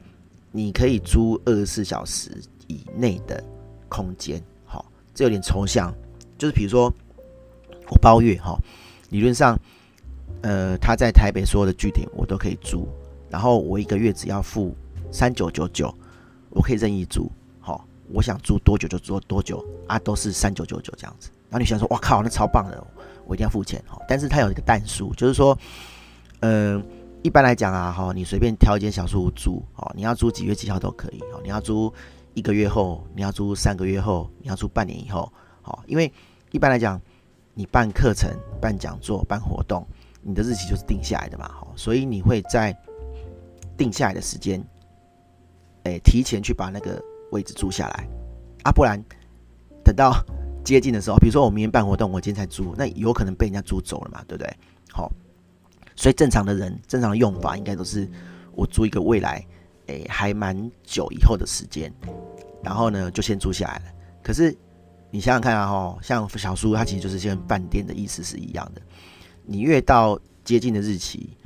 [0.51, 2.31] 你可以租二十四小时
[2.67, 3.43] 以内的
[3.88, 5.93] 空间，好，这有点抽象，
[6.38, 6.93] 就是比如说
[7.89, 8.58] 我包月哈，
[9.10, 9.60] 理论上，
[10.41, 12.88] 呃，他在台北所有的据点我都可以租，
[13.30, 14.75] 然后我一个月只要付
[15.12, 15.93] 三九九九，
[16.49, 21.30] 我可以任意租，好，我想租多久就租多久啊，都是三九九九这样子。
[21.49, 22.84] 然后你想说，哇靠，那超棒的，
[23.25, 25.58] 我一定要付钱哈，但是它有一个但书，就是说。
[26.41, 26.84] 嗯、呃，
[27.21, 31.93] 一般来讲啊，哈，你随便挑一间小树屋租，哦，你要租几月几号都可以，哦，你要租
[32.34, 35.30] 一个月后，你要租三个月后，你要租半年以后，
[35.62, 36.10] 好，因为
[36.52, 36.97] 一般来讲，
[37.59, 39.85] 你办课程、办讲座、办活动，
[40.21, 42.73] 你的日期就是定下来的嘛，好，所以你会在
[43.75, 44.63] 定下来的时间，
[45.83, 48.07] 哎，提前去把那个位置租下来，
[48.63, 48.97] 啊，不然
[49.83, 50.13] 等到
[50.63, 54.49] 接近的时候，比如说我明天办活动，我今天才租，那有可能被人家租走了嘛，对不对？
[54.93, 55.11] 好。
[55.97, 58.09] 所以正常的人，正常的用法应该都是
[58.53, 59.45] 我租一个未来，
[59.87, 61.93] 诶、还蛮久以后的时间，
[62.63, 63.85] 然后呢就先租下来了。
[64.23, 64.57] 可是
[65.11, 68.81] 你想想看啊，吼，像小树屋它其实就是跟饭店的意思是一样的。
[69.45, 71.37] 你越到接近的日期，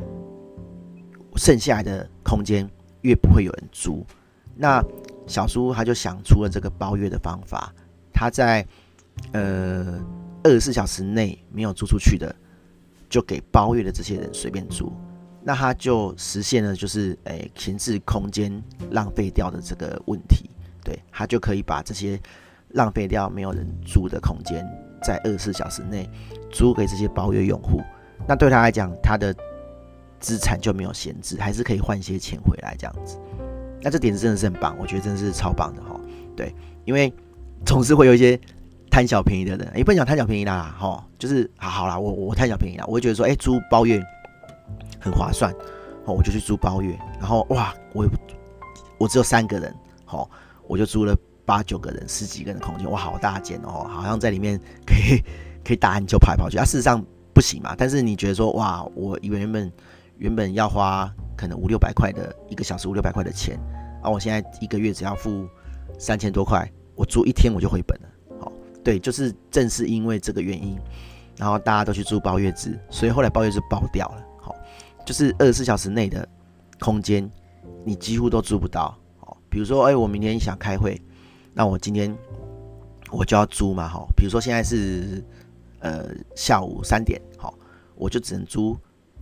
[1.36, 2.70] 剩下来的空间
[3.02, 4.06] 越不会有人租。
[4.56, 4.84] 那
[5.28, 7.74] 小树屋他就想出了这个包月的方法，
[8.14, 8.66] 他在
[9.32, 10.00] 呃
[10.44, 12.36] 二十四小时内没有租出去的。
[13.10, 14.92] 就给包月的这些人随便租，
[15.44, 18.52] 那他就实现了就是诶闲置空间
[18.90, 20.50] 浪费掉的这个问题，
[20.84, 22.20] 对，他就可以把这些
[22.74, 24.64] 浪费掉没有人租的空间，
[25.02, 26.10] 在二十四小时内
[26.52, 27.82] 租给这些包月用户。
[28.28, 29.34] 那对他来讲，他的
[30.20, 33.18] 资产就没有闲置，还是可以换一些钱回来这样子。
[33.82, 36.00] 那这点子真的是很棒，我觉得真的是超棒的哈。
[36.36, 36.54] 对，
[36.86, 37.14] 因为
[37.66, 38.40] 总是会有一些。
[38.92, 44.00] 贪小便宜的人，也不能讲贪小便宜啦，哈，就是好好啦，我我贪小便宜啦，我会觉得说，哎、租包月
[45.00, 45.52] 很划算，
[46.06, 48.08] 哦，我就去租包月，然后哇，我
[49.00, 49.74] 我只有三个人，
[50.06, 50.30] 好，
[50.68, 55.22] 我就租了八九个人、十几个人的空间，哇，好大间哦，好像在里面可以
[55.64, 57.04] 可以打篮球、跑来跑去，啊，事实上
[57.34, 59.72] 不行嘛，但是你觉得说，哇，我原本
[60.18, 63.60] 原本要花可能五六百块的一个小时五六百块的钱，
[64.02, 65.48] 啊，我现在一个月只要付
[65.98, 68.08] 三千多块，我租一天我就回本了。
[68.40, 68.52] 好
[68.84, 70.78] 对，就是正是因为这个原因，
[71.38, 74.24] 然后大家都去租包月制，所以后来包月制爆掉了。
[74.42, 74.56] 好，
[75.06, 76.28] 就是二十四小时内的
[76.80, 77.30] 空间，
[77.86, 78.96] 你几乎都租不到。
[79.20, 81.02] 好，比如说，哎，我明天想开会，
[81.54, 82.16] 那我今天
[83.12, 83.88] 我就要租嘛。
[83.88, 85.24] 哈，比如说现在是
[85.80, 87.54] 呃下午三点，好，
[87.96, 88.78] 我就只能租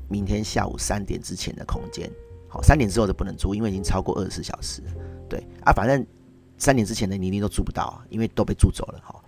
[0.08, 2.10] 明天下午三点之前的空间。
[2.48, 4.82] 好，三点之后就不能租，因为已经超过二十四小时。
[5.30, 6.06] 对啊，反正
[6.58, 9.00] 三点之前的你一定都租不到，因为都被租走了。
[9.04, 9.24] 好。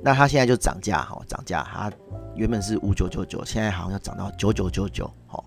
[0.00, 1.90] 那它现在就涨价，哈，涨价，它
[2.36, 5.42] 原本是五九九九，现在好像要涨到九九九九，哈，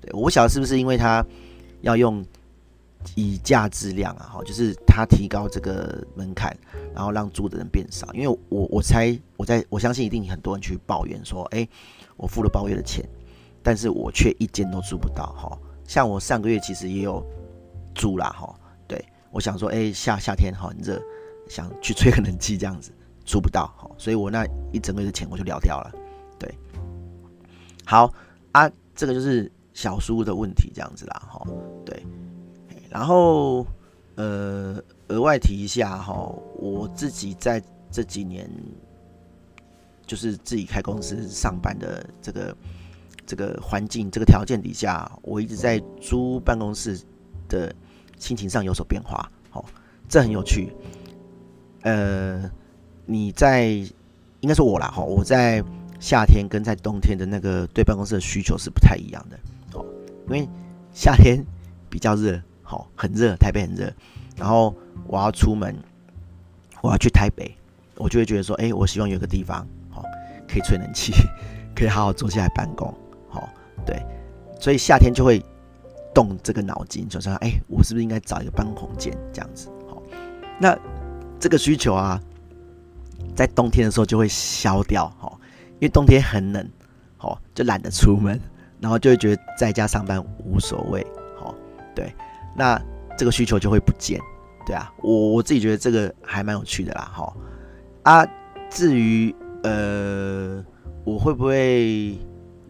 [0.00, 1.24] 对，我不晓得是不是因为它
[1.82, 2.24] 要用
[3.14, 6.56] 以价质量啊，哈，就是他提高这个门槛，
[6.94, 8.12] 然后让租的人变少。
[8.12, 11.68] 因为我我猜，我在我相信一定很多人去抱怨说，哎，
[12.16, 13.08] 我付了包月的钱，
[13.62, 15.58] 但是我却一间都租不到，哈。
[15.86, 17.24] 像我上个月其实也有
[17.94, 18.54] 租啦，哈，
[18.86, 21.00] 对，我想说，哎，夏夏天很热，
[21.48, 22.92] 想去吹个冷气这样子。
[23.24, 25.92] 租不到，哈，所以我那一整个月的钱我就了掉了。
[26.40, 26.52] 对，
[27.84, 28.12] 好
[28.50, 31.46] 啊，这个就是小叔的问题这样子啦，哈，
[31.86, 32.04] 对，
[32.92, 33.66] 然后
[34.16, 34.78] 呃，
[35.08, 36.12] 额外提一下哈，
[36.58, 38.48] 我自己在这几年
[40.06, 42.54] 就是自己开公司上班的这个
[43.24, 47.00] 这个环境、这个条件底下，我一直在租办公室
[47.48, 47.74] 的
[48.18, 49.64] 心情上有所变化，哦，
[50.06, 50.74] 这很有趣。
[51.84, 52.50] 呃，
[53.06, 53.68] 你在
[54.40, 55.64] 应该是我啦，哈，我在
[55.98, 59.38] 夏天跟在冬天的那个对办公室的需求是不太一样的
[59.72, 59.84] 哦。
[60.26, 60.46] 因为
[60.92, 61.42] 夏天
[61.88, 62.38] 比较热，
[62.72, 63.92] 好，很热，台北很热。
[64.34, 64.74] 然后
[65.06, 65.76] 我要出门，
[66.80, 67.54] 我要去台北，
[67.96, 70.02] 我就会觉得说，哎，我希望有个地方，好，
[70.48, 71.12] 可以吹冷气，
[71.76, 72.88] 可以好好坐下来办公，
[73.28, 73.46] 好，
[73.84, 74.02] 对。
[74.58, 75.44] 所以夏天就会
[76.14, 79.68] 动这个脑筋，就说，哎，我是不是应该找一个办公空间这样子？
[79.86, 80.02] 好，
[80.58, 80.74] 那
[81.38, 82.18] 这个需求啊，
[83.36, 85.30] 在冬天的时候就会消掉，哈，
[85.72, 86.66] 因为冬天很冷，
[87.18, 88.40] 好，就懒得出门。
[88.80, 91.06] 然后就会觉得在家上班无所谓，
[91.38, 91.54] 好，
[91.94, 92.12] 对，
[92.56, 92.80] 那
[93.16, 94.20] 这个需求就会不见，
[94.66, 97.32] 对啊，我我自己觉得这个还蛮有趣的啦，哈。
[98.02, 98.26] 啊，
[98.68, 100.64] 至于呃，
[101.04, 102.18] 我会不会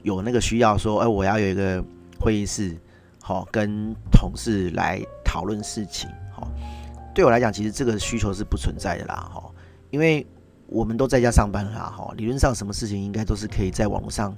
[0.02, 1.82] 有那个需要说，哎，我要有一个
[2.20, 2.76] 会议室，
[3.22, 6.46] 好，跟同事来讨论事情，好，
[7.14, 9.42] 对我来讲，其实这个需求是不存在的啦，哈，
[9.90, 10.26] 因为
[10.66, 14.34] 我们都在家上班啦，哈，理论上什么事情应该都是可以在网络上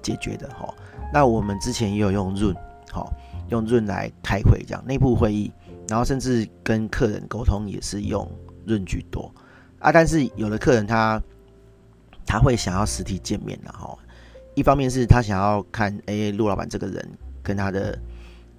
[0.00, 0.72] 解决的，哈。
[1.12, 2.54] 那我们之前也有用 Zoom，
[2.90, 3.12] 好，
[3.50, 5.52] 用 Zoom 来开会，这样内部会议，
[5.88, 8.30] 然后甚至跟客人沟通也是用
[8.66, 9.32] Zoom 居多
[9.78, 9.90] 啊。
[9.90, 11.20] 但是有的客人他
[12.26, 13.98] 他会想要实体见面，然后
[14.54, 17.08] 一方面是他想要看，哎，陆老板这个人
[17.42, 17.98] 跟他的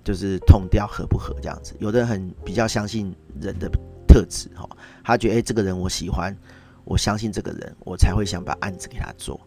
[0.04, 1.76] 就是痛调合不合这样子。
[1.80, 3.70] 有的人很比较相信人的
[4.08, 4.68] 特质，哈，
[5.04, 6.36] 他觉得哎，这个人我喜欢，
[6.84, 9.40] 我相信这个人，我才会想把案子给他做。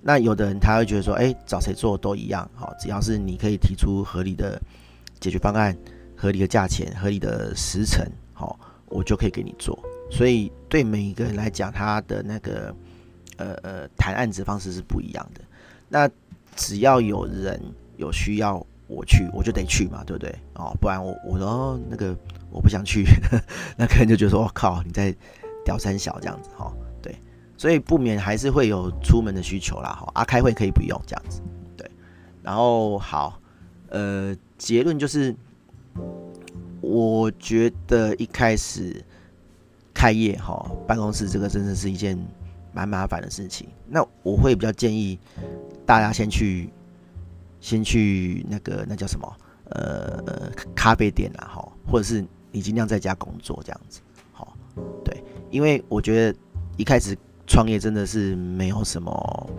[0.00, 4.60] 那有的人他会觉得说，哎，找谁做都一样，好，只要是你可以提出合理的
[5.24, 5.74] 解决方案、
[6.14, 8.60] 合理的价钱、合理的时程，好，
[8.90, 9.78] 我就可以给你做。
[10.10, 12.76] 所以对每一个人来讲，他的那个
[13.38, 15.40] 呃呃谈案子方式是不一样的。
[15.88, 16.06] 那
[16.54, 17.58] 只要有人
[17.96, 20.30] 有需要我去，我就得去嘛，对不对？
[20.56, 22.14] 哦，不然我我说那个
[22.50, 23.06] 我不想去，
[23.78, 25.10] 那客人就觉得说，我靠，你在
[25.64, 26.70] 屌三小这样子，哈。
[27.00, 27.16] 对
[27.56, 31.40] 所以不免还是会有出门的需求啦，哈啊，开会可以不用这样子，
[31.78, 31.90] 对。
[32.42, 33.40] 然后好，
[33.88, 35.34] 呃，结论就是，
[36.80, 39.04] 我觉得一开始
[39.92, 42.18] 开业哈，办公室这个真的是一件
[42.72, 43.68] 蛮麻烦的事情。
[43.88, 45.18] 那我会比较建议
[45.84, 46.70] 大家先去，
[47.60, 49.36] 先去那个那叫什么，
[49.70, 54.00] 呃，咖啡店啦，哈，或者是你尽量在家工作这样子，
[54.32, 54.56] 好，
[55.04, 56.38] 对，因为我觉得
[56.76, 57.16] 一开始。
[57.46, 59.50] 创业真的是没有什么，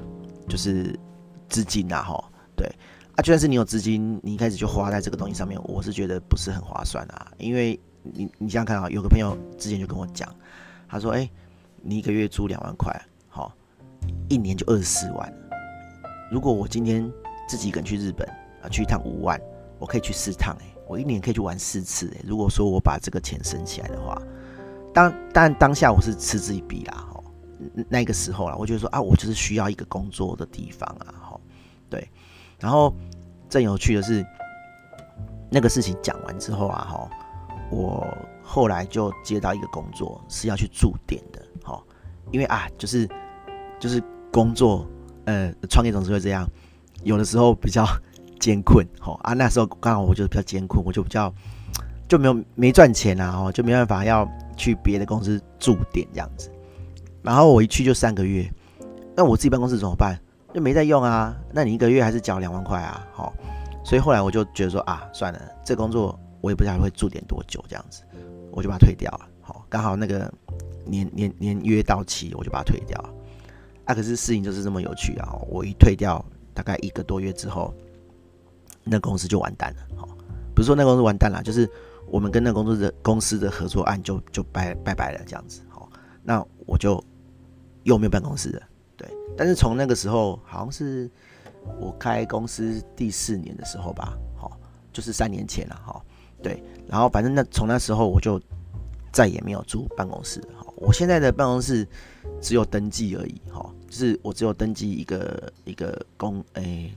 [0.49, 0.99] 就是
[1.47, 2.67] 资金啊，哈，对
[3.15, 7.31] 啊，就算是你有资金，你一开始就花在这个东西上面，我是觉得不是很划算啊。
[7.37, 10.29] 因为你你想想看啊，有个朋友之前就跟我讲，
[10.87, 11.29] 他说，哎，
[11.81, 12.93] 你一个月租两万块，
[13.29, 13.53] 好，
[14.27, 15.33] 一年就二十四万。
[16.29, 17.09] 如果我今天
[17.47, 18.27] 自己一个人去日本
[18.61, 19.39] 啊，去一趟五万，
[19.79, 24.21] 我可以去四趟，哎，我一年可以去玩四次，哎，如果说我把这个钱省起来的话，
[24.93, 27.07] 当但当下我是嗤之以鼻啦。
[27.13, 27.23] 哦
[27.87, 31.39] 那个时候啦，我觉得说啊，我就是需要一个工作的地方啊，哈，
[31.89, 32.05] 对。
[32.59, 32.93] 然后
[33.49, 34.25] 正有趣的是，
[35.49, 37.09] 那个事情讲完之后啊，哈，
[37.69, 38.07] 我
[38.43, 41.81] 后来就接到一个工作，是要去驻点的，哈，
[42.31, 43.07] 因为啊，就是
[43.79, 44.87] 就是工作，
[45.25, 46.47] 呃，创业总是会这样，
[47.03, 47.85] 有的时候比较
[48.39, 51.33] 艰困，哈啊，那时候刚好我就比较艰困，我就比较
[52.07, 56.51] 就没有没赚钱啊，哈，就没办法要去别的公司驻点这样子。
[57.21, 58.51] 然后我一去就三个月，
[59.15, 60.19] 那我自己办公室怎么办？
[60.55, 61.35] 就没在用啊。
[61.51, 63.05] 那你一个月还是缴两万块啊？
[63.11, 63.33] 好，
[63.83, 68.03] 所以后来我就觉得说啊，算了，这工作我也不知道会驻点多久，这样子，
[68.53, 69.27] 我就把它退掉了。
[69.41, 70.33] 好，刚好那个
[70.85, 73.13] 年年年约到期，我就把它退掉了。
[73.83, 75.37] 啊，可是事情就是这么有趣啊！
[75.49, 77.73] 我一退掉，大概一个多月之后，
[78.85, 79.81] 那公司就完蛋了。
[79.97, 80.07] 好，
[80.55, 81.69] 不是说那公司完蛋了，就是
[82.07, 85.61] 我们跟那公司的公司的合作案就就拜拜拜了，这样子。
[85.69, 85.89] 好，
[86.23, 87.03] 那我就。
[87.83, 88.59] 又没有办公室的，
[89.37, 91.09] 但是从那个时候，好像是
[91.79, 94.57] 我开公司第四年的时候吧，好，
[94.93, 96.01] 就是三年前了，哈，
[96.41, 96.63] 对。
[96.87, 98.39] 然后反正那从那时候我就
[99.11, 101.87] 再也没有租办公室，好，我现在的办公室
[102.41, 106.95] 只有登记而已，哈，就是我只有登记一个一个公，诶、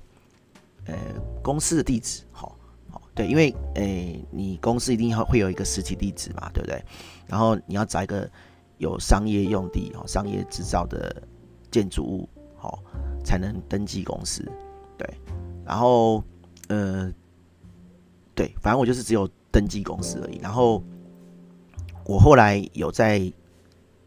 [0.87, 0.99] 欸，呃、
[1.43, 2.57] 公司的地址，好，
[2.91, 6.83] 好，对，因为诶、你公司一定要会有一个实体地址嘛，对不对？
[7.27, 8.29] 然后你要找一个。
[8.79, 11.21] 有商业用地哦，商业制造的
[11.71, 12.83] 建筑物，好，
[13.25, 14.45] 才能登记公司。
[14.97, 15.09] 对，
[15.65, 16.23] 然后
[16.69, 17.13] 呃，
[18.35, 20.39] 对，反正我就是只有登记公司而已。
[20.39, 20.83] 然后
[22.05, 23.33] 我后来有在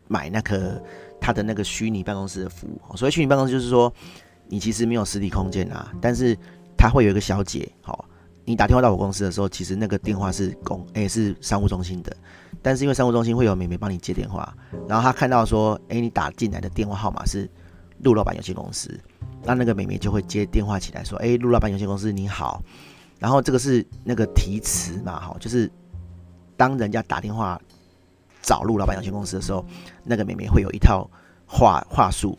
[0.07, 0.81] 买那个
[1.19, 2.97] 他的那个虚拟办公室的服务。
[2.97, 3.93] 所谓虚拟办公室，就是说
[4.47, 6.37] 你其实没有实体空间啊，但是
[6.77, 8.03] 他会有一个小姐，好，
[8.51, 12.13] 你打电话到我公司的时候，其实那个电话是公，诶，是商务中心的。
[12.61, 14.53] 但是因为商务中心会有美眉帮你接电话，
[14.89, 17.49] 然后他看到说，诶，你打进来的电话号码是
[17.99, 18.99] 陆老板有限公司。
[19.45, 22.61] 那那个美眉就会接电话起来说：“哎，陆老板有限公司你好。”
[23.19, 25.71] 然后这个是那个提词嘛，哈，就是
[26.57, 27.57] 当人家打电话
[28.41, 29.65] 找陆老板有限公司的时候，
[30.03, 31.09] 那个美眉会有一套
[31.47, 32.37] 话话术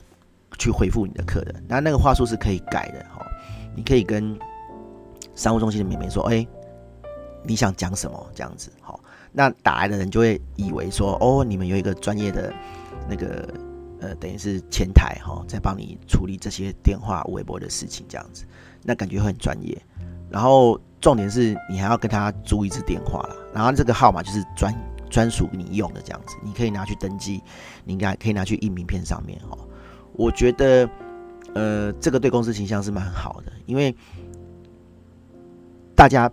[0.59, 1.65] 去回复你的客人。
[1.67, 3.27] 那那个话术是可以改的，哈，
[3.75, 4.39] 你可以跟
[5.35, 6.47] 商务中心的美眉说：“哎，
[7.45, 9.01] 你想讲什么？”这样子，好，
[9.33, 12.53] 那打来的人就会以为说：“哦，你们有一个专业的
[13.09, 13.49] 那个。”
[14.03, 18.45] 呃，等于是前台哈，在帮你处理这些电话、微博的事情，这样子，
[18.83, 19.81] 那感觉会很专业。
[20.29, 24.75] 然后重点是你还要跟他租一次电话啦，然后这个号码就是专
[25.09, 27.41] 专属你用的这样子，你可以拿去登记，
[27.85, 29.57] 你应该可以拿去印名片上面哈。
[30.15, 30.91] 我觉得，
[31.55, 33.95] 呃，这个对公司形象是蛮好的，因为
[36.03, 36.29] 大家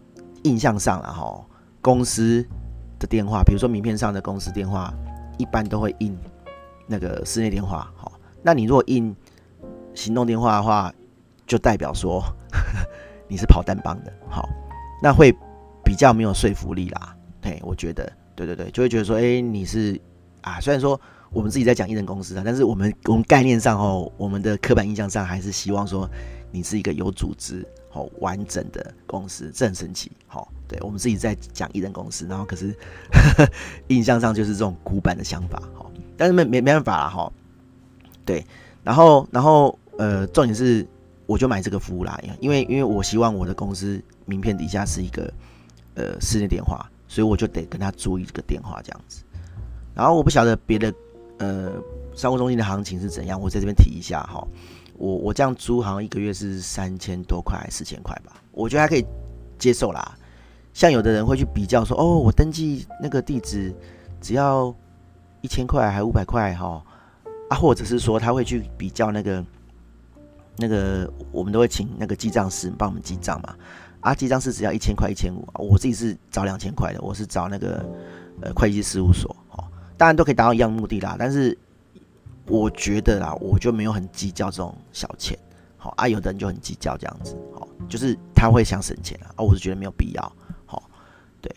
[0.45, 1.45] 印象上了哈，
[1.79, 2.43] 公司
[2.97, 4.91] 的电话，比如说名片上的公司电话，
[5.37, 6.17] 一般都会印。
[6.87, 9.15] 那个室内电话，好，那你如果印
[9.93, 10.91] 行动电话的话，
[11.45, 12.19] 就代表说
[13.29, 14.49] 你是跑单帮的，好，
[15.03, 15.31] 那会
[15.85, 17.15] 比较没有说服力啦。
[17.39, 20.01] 对，我觉得，对对对，就会觉得说，哎、你是
[20.41, 26.09] 啊，虽然说我们自己在讲一人公司啊，但是我们我们概念上哦，我们的刻板印象上还是希望说
[26.49, 32.67] 你是一个有组织、好完整的公司，这很神奇，好，对我们自己在讲一人公司，然后可是
[33.11, 33.51] 呵呵
[33.89, 35.91] 印象上就是这种古板的想法，好。
[36.15, 37.31] 但是没没没办法了哈，
[38.25, 38.45] 对，
[38.83, 40.85] 然后然后呃，重点是
[41.25, 45.33] 我就买这个服务啦，因为因为我希望我的公司名片底下是一个
[45.95, 49.23] 呃室内电话，所以我就得跟他租一个电话这样子。
[49.95, 50.93] 然后我不晓得别的
[51.37, 51.71] 呃
[52.13, 54.45] 商务中心的行情是怎样，我在这边提一下哈。
[54.99, 59.03] 我我这样租好像一个月是三千多块四千块吧，我觉得还可以
[59.57, 60.15] 接受啦。
[60.73, 63.73] 像有的人会去比较说，哦，我登记那个地址
[64.21, 64.71] 只要。
[65.41, 66.83] 一千块还五百块哈
[67.49, 69.41] 啊，或者是说他会去比较那个
[70.57, 73.55] 那个，我们都会请那个记账师帮我们记账嘛
[74.01, 77.85] 啊，记账师只要一千块一千五，我自己是找两千块的，我是找那个
[78.41, 79.63] 呃会计师事务所哦，
[79.95, 81.57] 当然都可以达到一样目的啦，但是
[82.49, 85.37] 我觉得啦，我就没有很计较这种小钱，
[85.77, 90.35] 好啊，有的人就很计较这样子，好，就是他会想省钱啊，啊我是觉得没有必要，
[90.65, 90.89] 好，
[91.41, 91.55] 对，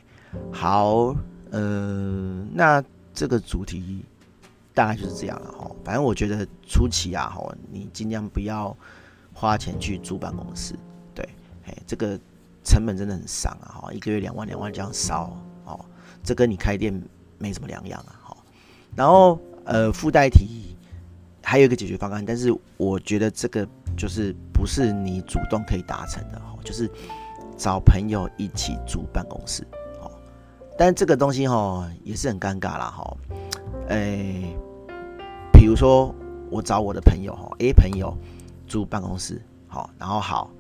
[0.53, 1.17] 好，
[1.51, 2.85] 呃，那。
[3.15, 4.03] 这个主题
[4.73, 8.75] 大概就是这样了哈，反正我觉得初期啊哈，你尽量不要
[9.35, 10.75] 花钱去租办公室，
[11.15, 11.23] 对，
[11.67, 12.19] 哎，这个
[12.65, 15.31] 成本真的很伤啊哈，一个月两万两万这样烧
[15.67, 15.79] 哦，
[16.25, 17.03] 这跟你开店
[17.37, 18.37] 没什么两样啊哈。
[18.97, 20.72] 然后呃，附带提
[21.53, 26.91] 还有一个解决方案，但是我觉得这个就是不是你主动可以达成的哈，就是
[27.59, 29.63] 找朋友一起租办公室。
[30.79, 33.17] 但这个东西哈也是很尴尬啦哈，
[33.89, 34.57] 诶，
[35.53, 36.15] 比如说
[36.51, 38.17] 我找我的朋友哈，A 朋友
[38.67, 39.39] 租办公室，
[39.69, 40.51] 好，然后好，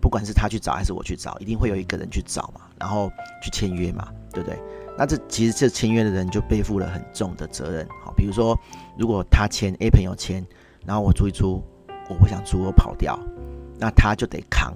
[0.00, 3.10] 不管是他去找还是我去找，一定会有一个人去找嘛，然后
[3.42, 4.56] 去签约嘛，对不对？
[4.96, 8.56] 那这其实这签约的人就背负了很重的责任，好，比如说
[8.98, 10.44] 如果他签 A 朋友签，
[10.84, 11.62] 然后我租一租，
[12.08, 13.18] 我不想租我跑掉，
[13.78, 14.74] 那他就得扛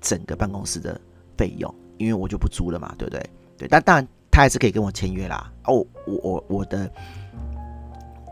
[0.00, 1.00] 整个办公室的
[1.36, 3.30] 费用，因为我就不租了嘛，对不对？
[3.56, 4.06] 对，但当然。
[4.32, 5.52] 他还是可以跟我签约啦。
[5.64, 6.88] 哦，我我我的，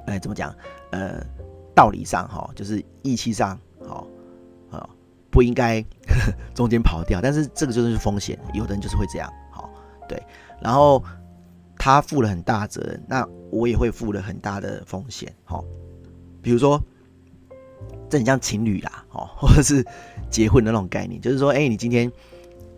[0.07, 0.54] 哎、怎么讲？
[0.92, 1.20] 呃，
[1.74, 4.07] 道理上哈，就是义气上，好，
[4.70, 4.88] 啊，
[5.28, 5.85] 不应该
[6.54, 7.20] 中间跑掉。
[7.20, 9.68] 但是这个就是风险，有的人就是会这样，好，
[10.09, 10.22] 对。
[10.61, 11.02] 然后
[11.77, 15.65] 他负了很大责任，那我也会负了很大的风险，好。
[16.40, 16.83] 比如说，
[18.09, 19.85] 这很像情侣啦，哦， 或者是
[20.31, 22.11] 结婚的那种概念，就是说，哎、你今天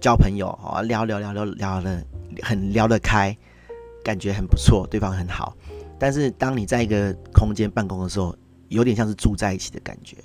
[0.01, 2.05] 交朋友，哦，聊聊聊聊聊的。
[2.43, 3.37] 很聊得开，
[4.05, 5.57] 感觉很不错，对方很好。
[5.99, 8.35] 但是当你在一个空间办公的时候，
[8.69, 10.17] 有点像是住在一起的感觉，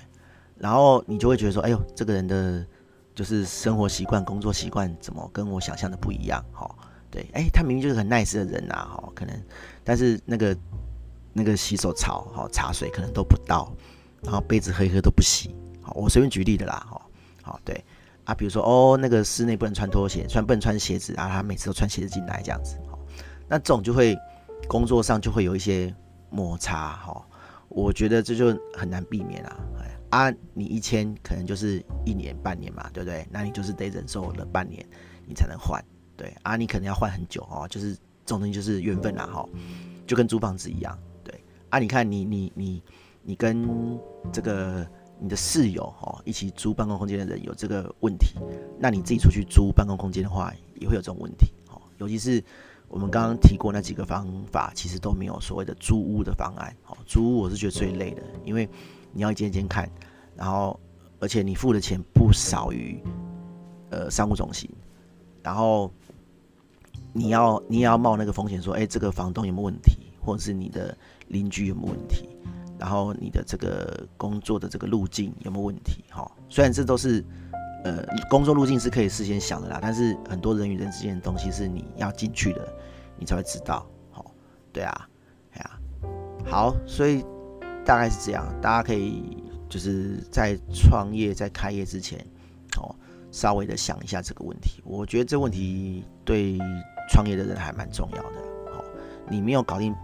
[0.56, 2.64] 然后你就会觉得说：“哎呦，这个人的
[3.12, 6.72] 就是生活习惯、工作习惯怎么跟我想象的不一样？”哈，
[7.10, 9.34] 对，哎，他明明就是很 nice 的人呐，哈，可能，
[9.84, 10.56] 但是那个
[11.32, 13.72] 那个洗手槽、哈茶水可能都不倒，
[14.22, 15.54] 然后杯子喝一喝都不洗。
[15.82, 17.00] 好，我随便举例的啦，哈，
[17.42, 17.84] 好，对。
[18.24, 22.98] 啊，比如说哦，那个室内不能穿拖鞋，穿不能穿鞋子啊，他每次都穿鞋子进来这样子，好，
[23.46, 24.18] 那这种就会
[24.66, 25.94] 工作上就会有一些
[26.28, 27.24] 摩擦，哈，
[27.68, 29.56] 我觉得这就很难避免啊，
[30.10, 33.24] 啊，你一签可能就是一年半年嘛，对不对？
[33.30, 34.84] 那你就是得忍受了半年，
[35.24, 35.80] 你才能换，
[36.16, 39.48] 对啊，你可能要换很久哦，就是这种东西就是缘分啦，哈，
[40.06, 41.34] 就跟租房子一样，对
[41.68, 42.82] 啊，你看你你你
[43.22, 43.98] 你跟
[44.32, 44.86] 这个
[45.20, 48.36] 你的室友哦一起租办公空间的人有这个问题，
[48.78, 52.42] 那你自己出去租办公空间的话，也会有这种问题，哦，尤其是。
[52.88, 56.72] 我们刚刚提过那几个方法，其实都没有所谓的租屋的方案。
[56.86, 58.68] 哦，租屋我是觉得最累的，因为
[59.12, 59.90] 你要一间一间看，
[60.36, 60.78] 然后
[61.18, 63.02] 而且你付的钱不少于
[63.90, 64.70] 呃商务中心，
[65.42, 65.92] 然后
[67.16, 70.96] 你要你也要冒那个风险，说，哎，这个房东有没有问题，或者是你的
[71.28, 72.28] 邻居有没有问题，
[72.78, 76.04] 然后你的这个工作的这个路径有没有问题？
[76.10, 77.24] 哈，虽然这都是。
[77.84, 82.68] 呃，工作路径是可以事先想的啦，但是很多人与人之间的东西是你要进去的，
[83.16, 83.86] 你才会知道。
[84.10, 84.34] 好、
[84.72, 85.08] 对啊，
[85.52, 85.70] 哎呀，
[86.44, 87.24] 好，所以
[87.84, 89.36] 大概是这样，大家可以
[89.68, 92.18] 就是在创业、在开业之前，
[92.76, 92.92] 哦，
[93.30, 94.82] 稍微的想一下这个问题。
[94.84, 96.58] 我觉得这问题对
[97.08, 98.38] 创业的人还蛮重要的。
[98.72, 98.84] 好，
[99.28, 99.94] 你没有搞定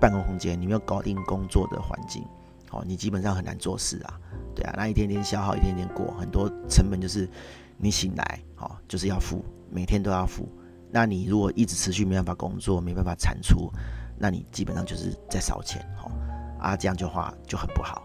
[0.00, 2.24] 办公空间，你没有搞定工作的环境，
[2.70, 4.20] 哦，你基本上很难做事啊。
[4.54, 7.28] 对啊，那一天天消耗，一天天过，很多成本就是
[7.76, 10.48] 你醒来，哦，就是要付，每天都要付。
[10.90, 13.68] 那你如果一直持续没办法工作，没办法产出，
[14.16, 16.10] 那你基本上就是在烧钱，哦，
[16.60, 18.02] 啊，这样就话就很不好。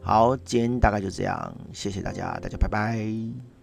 [0.00, 3.53] 好，今天大概就这样，谢谢大家，大家拜拜。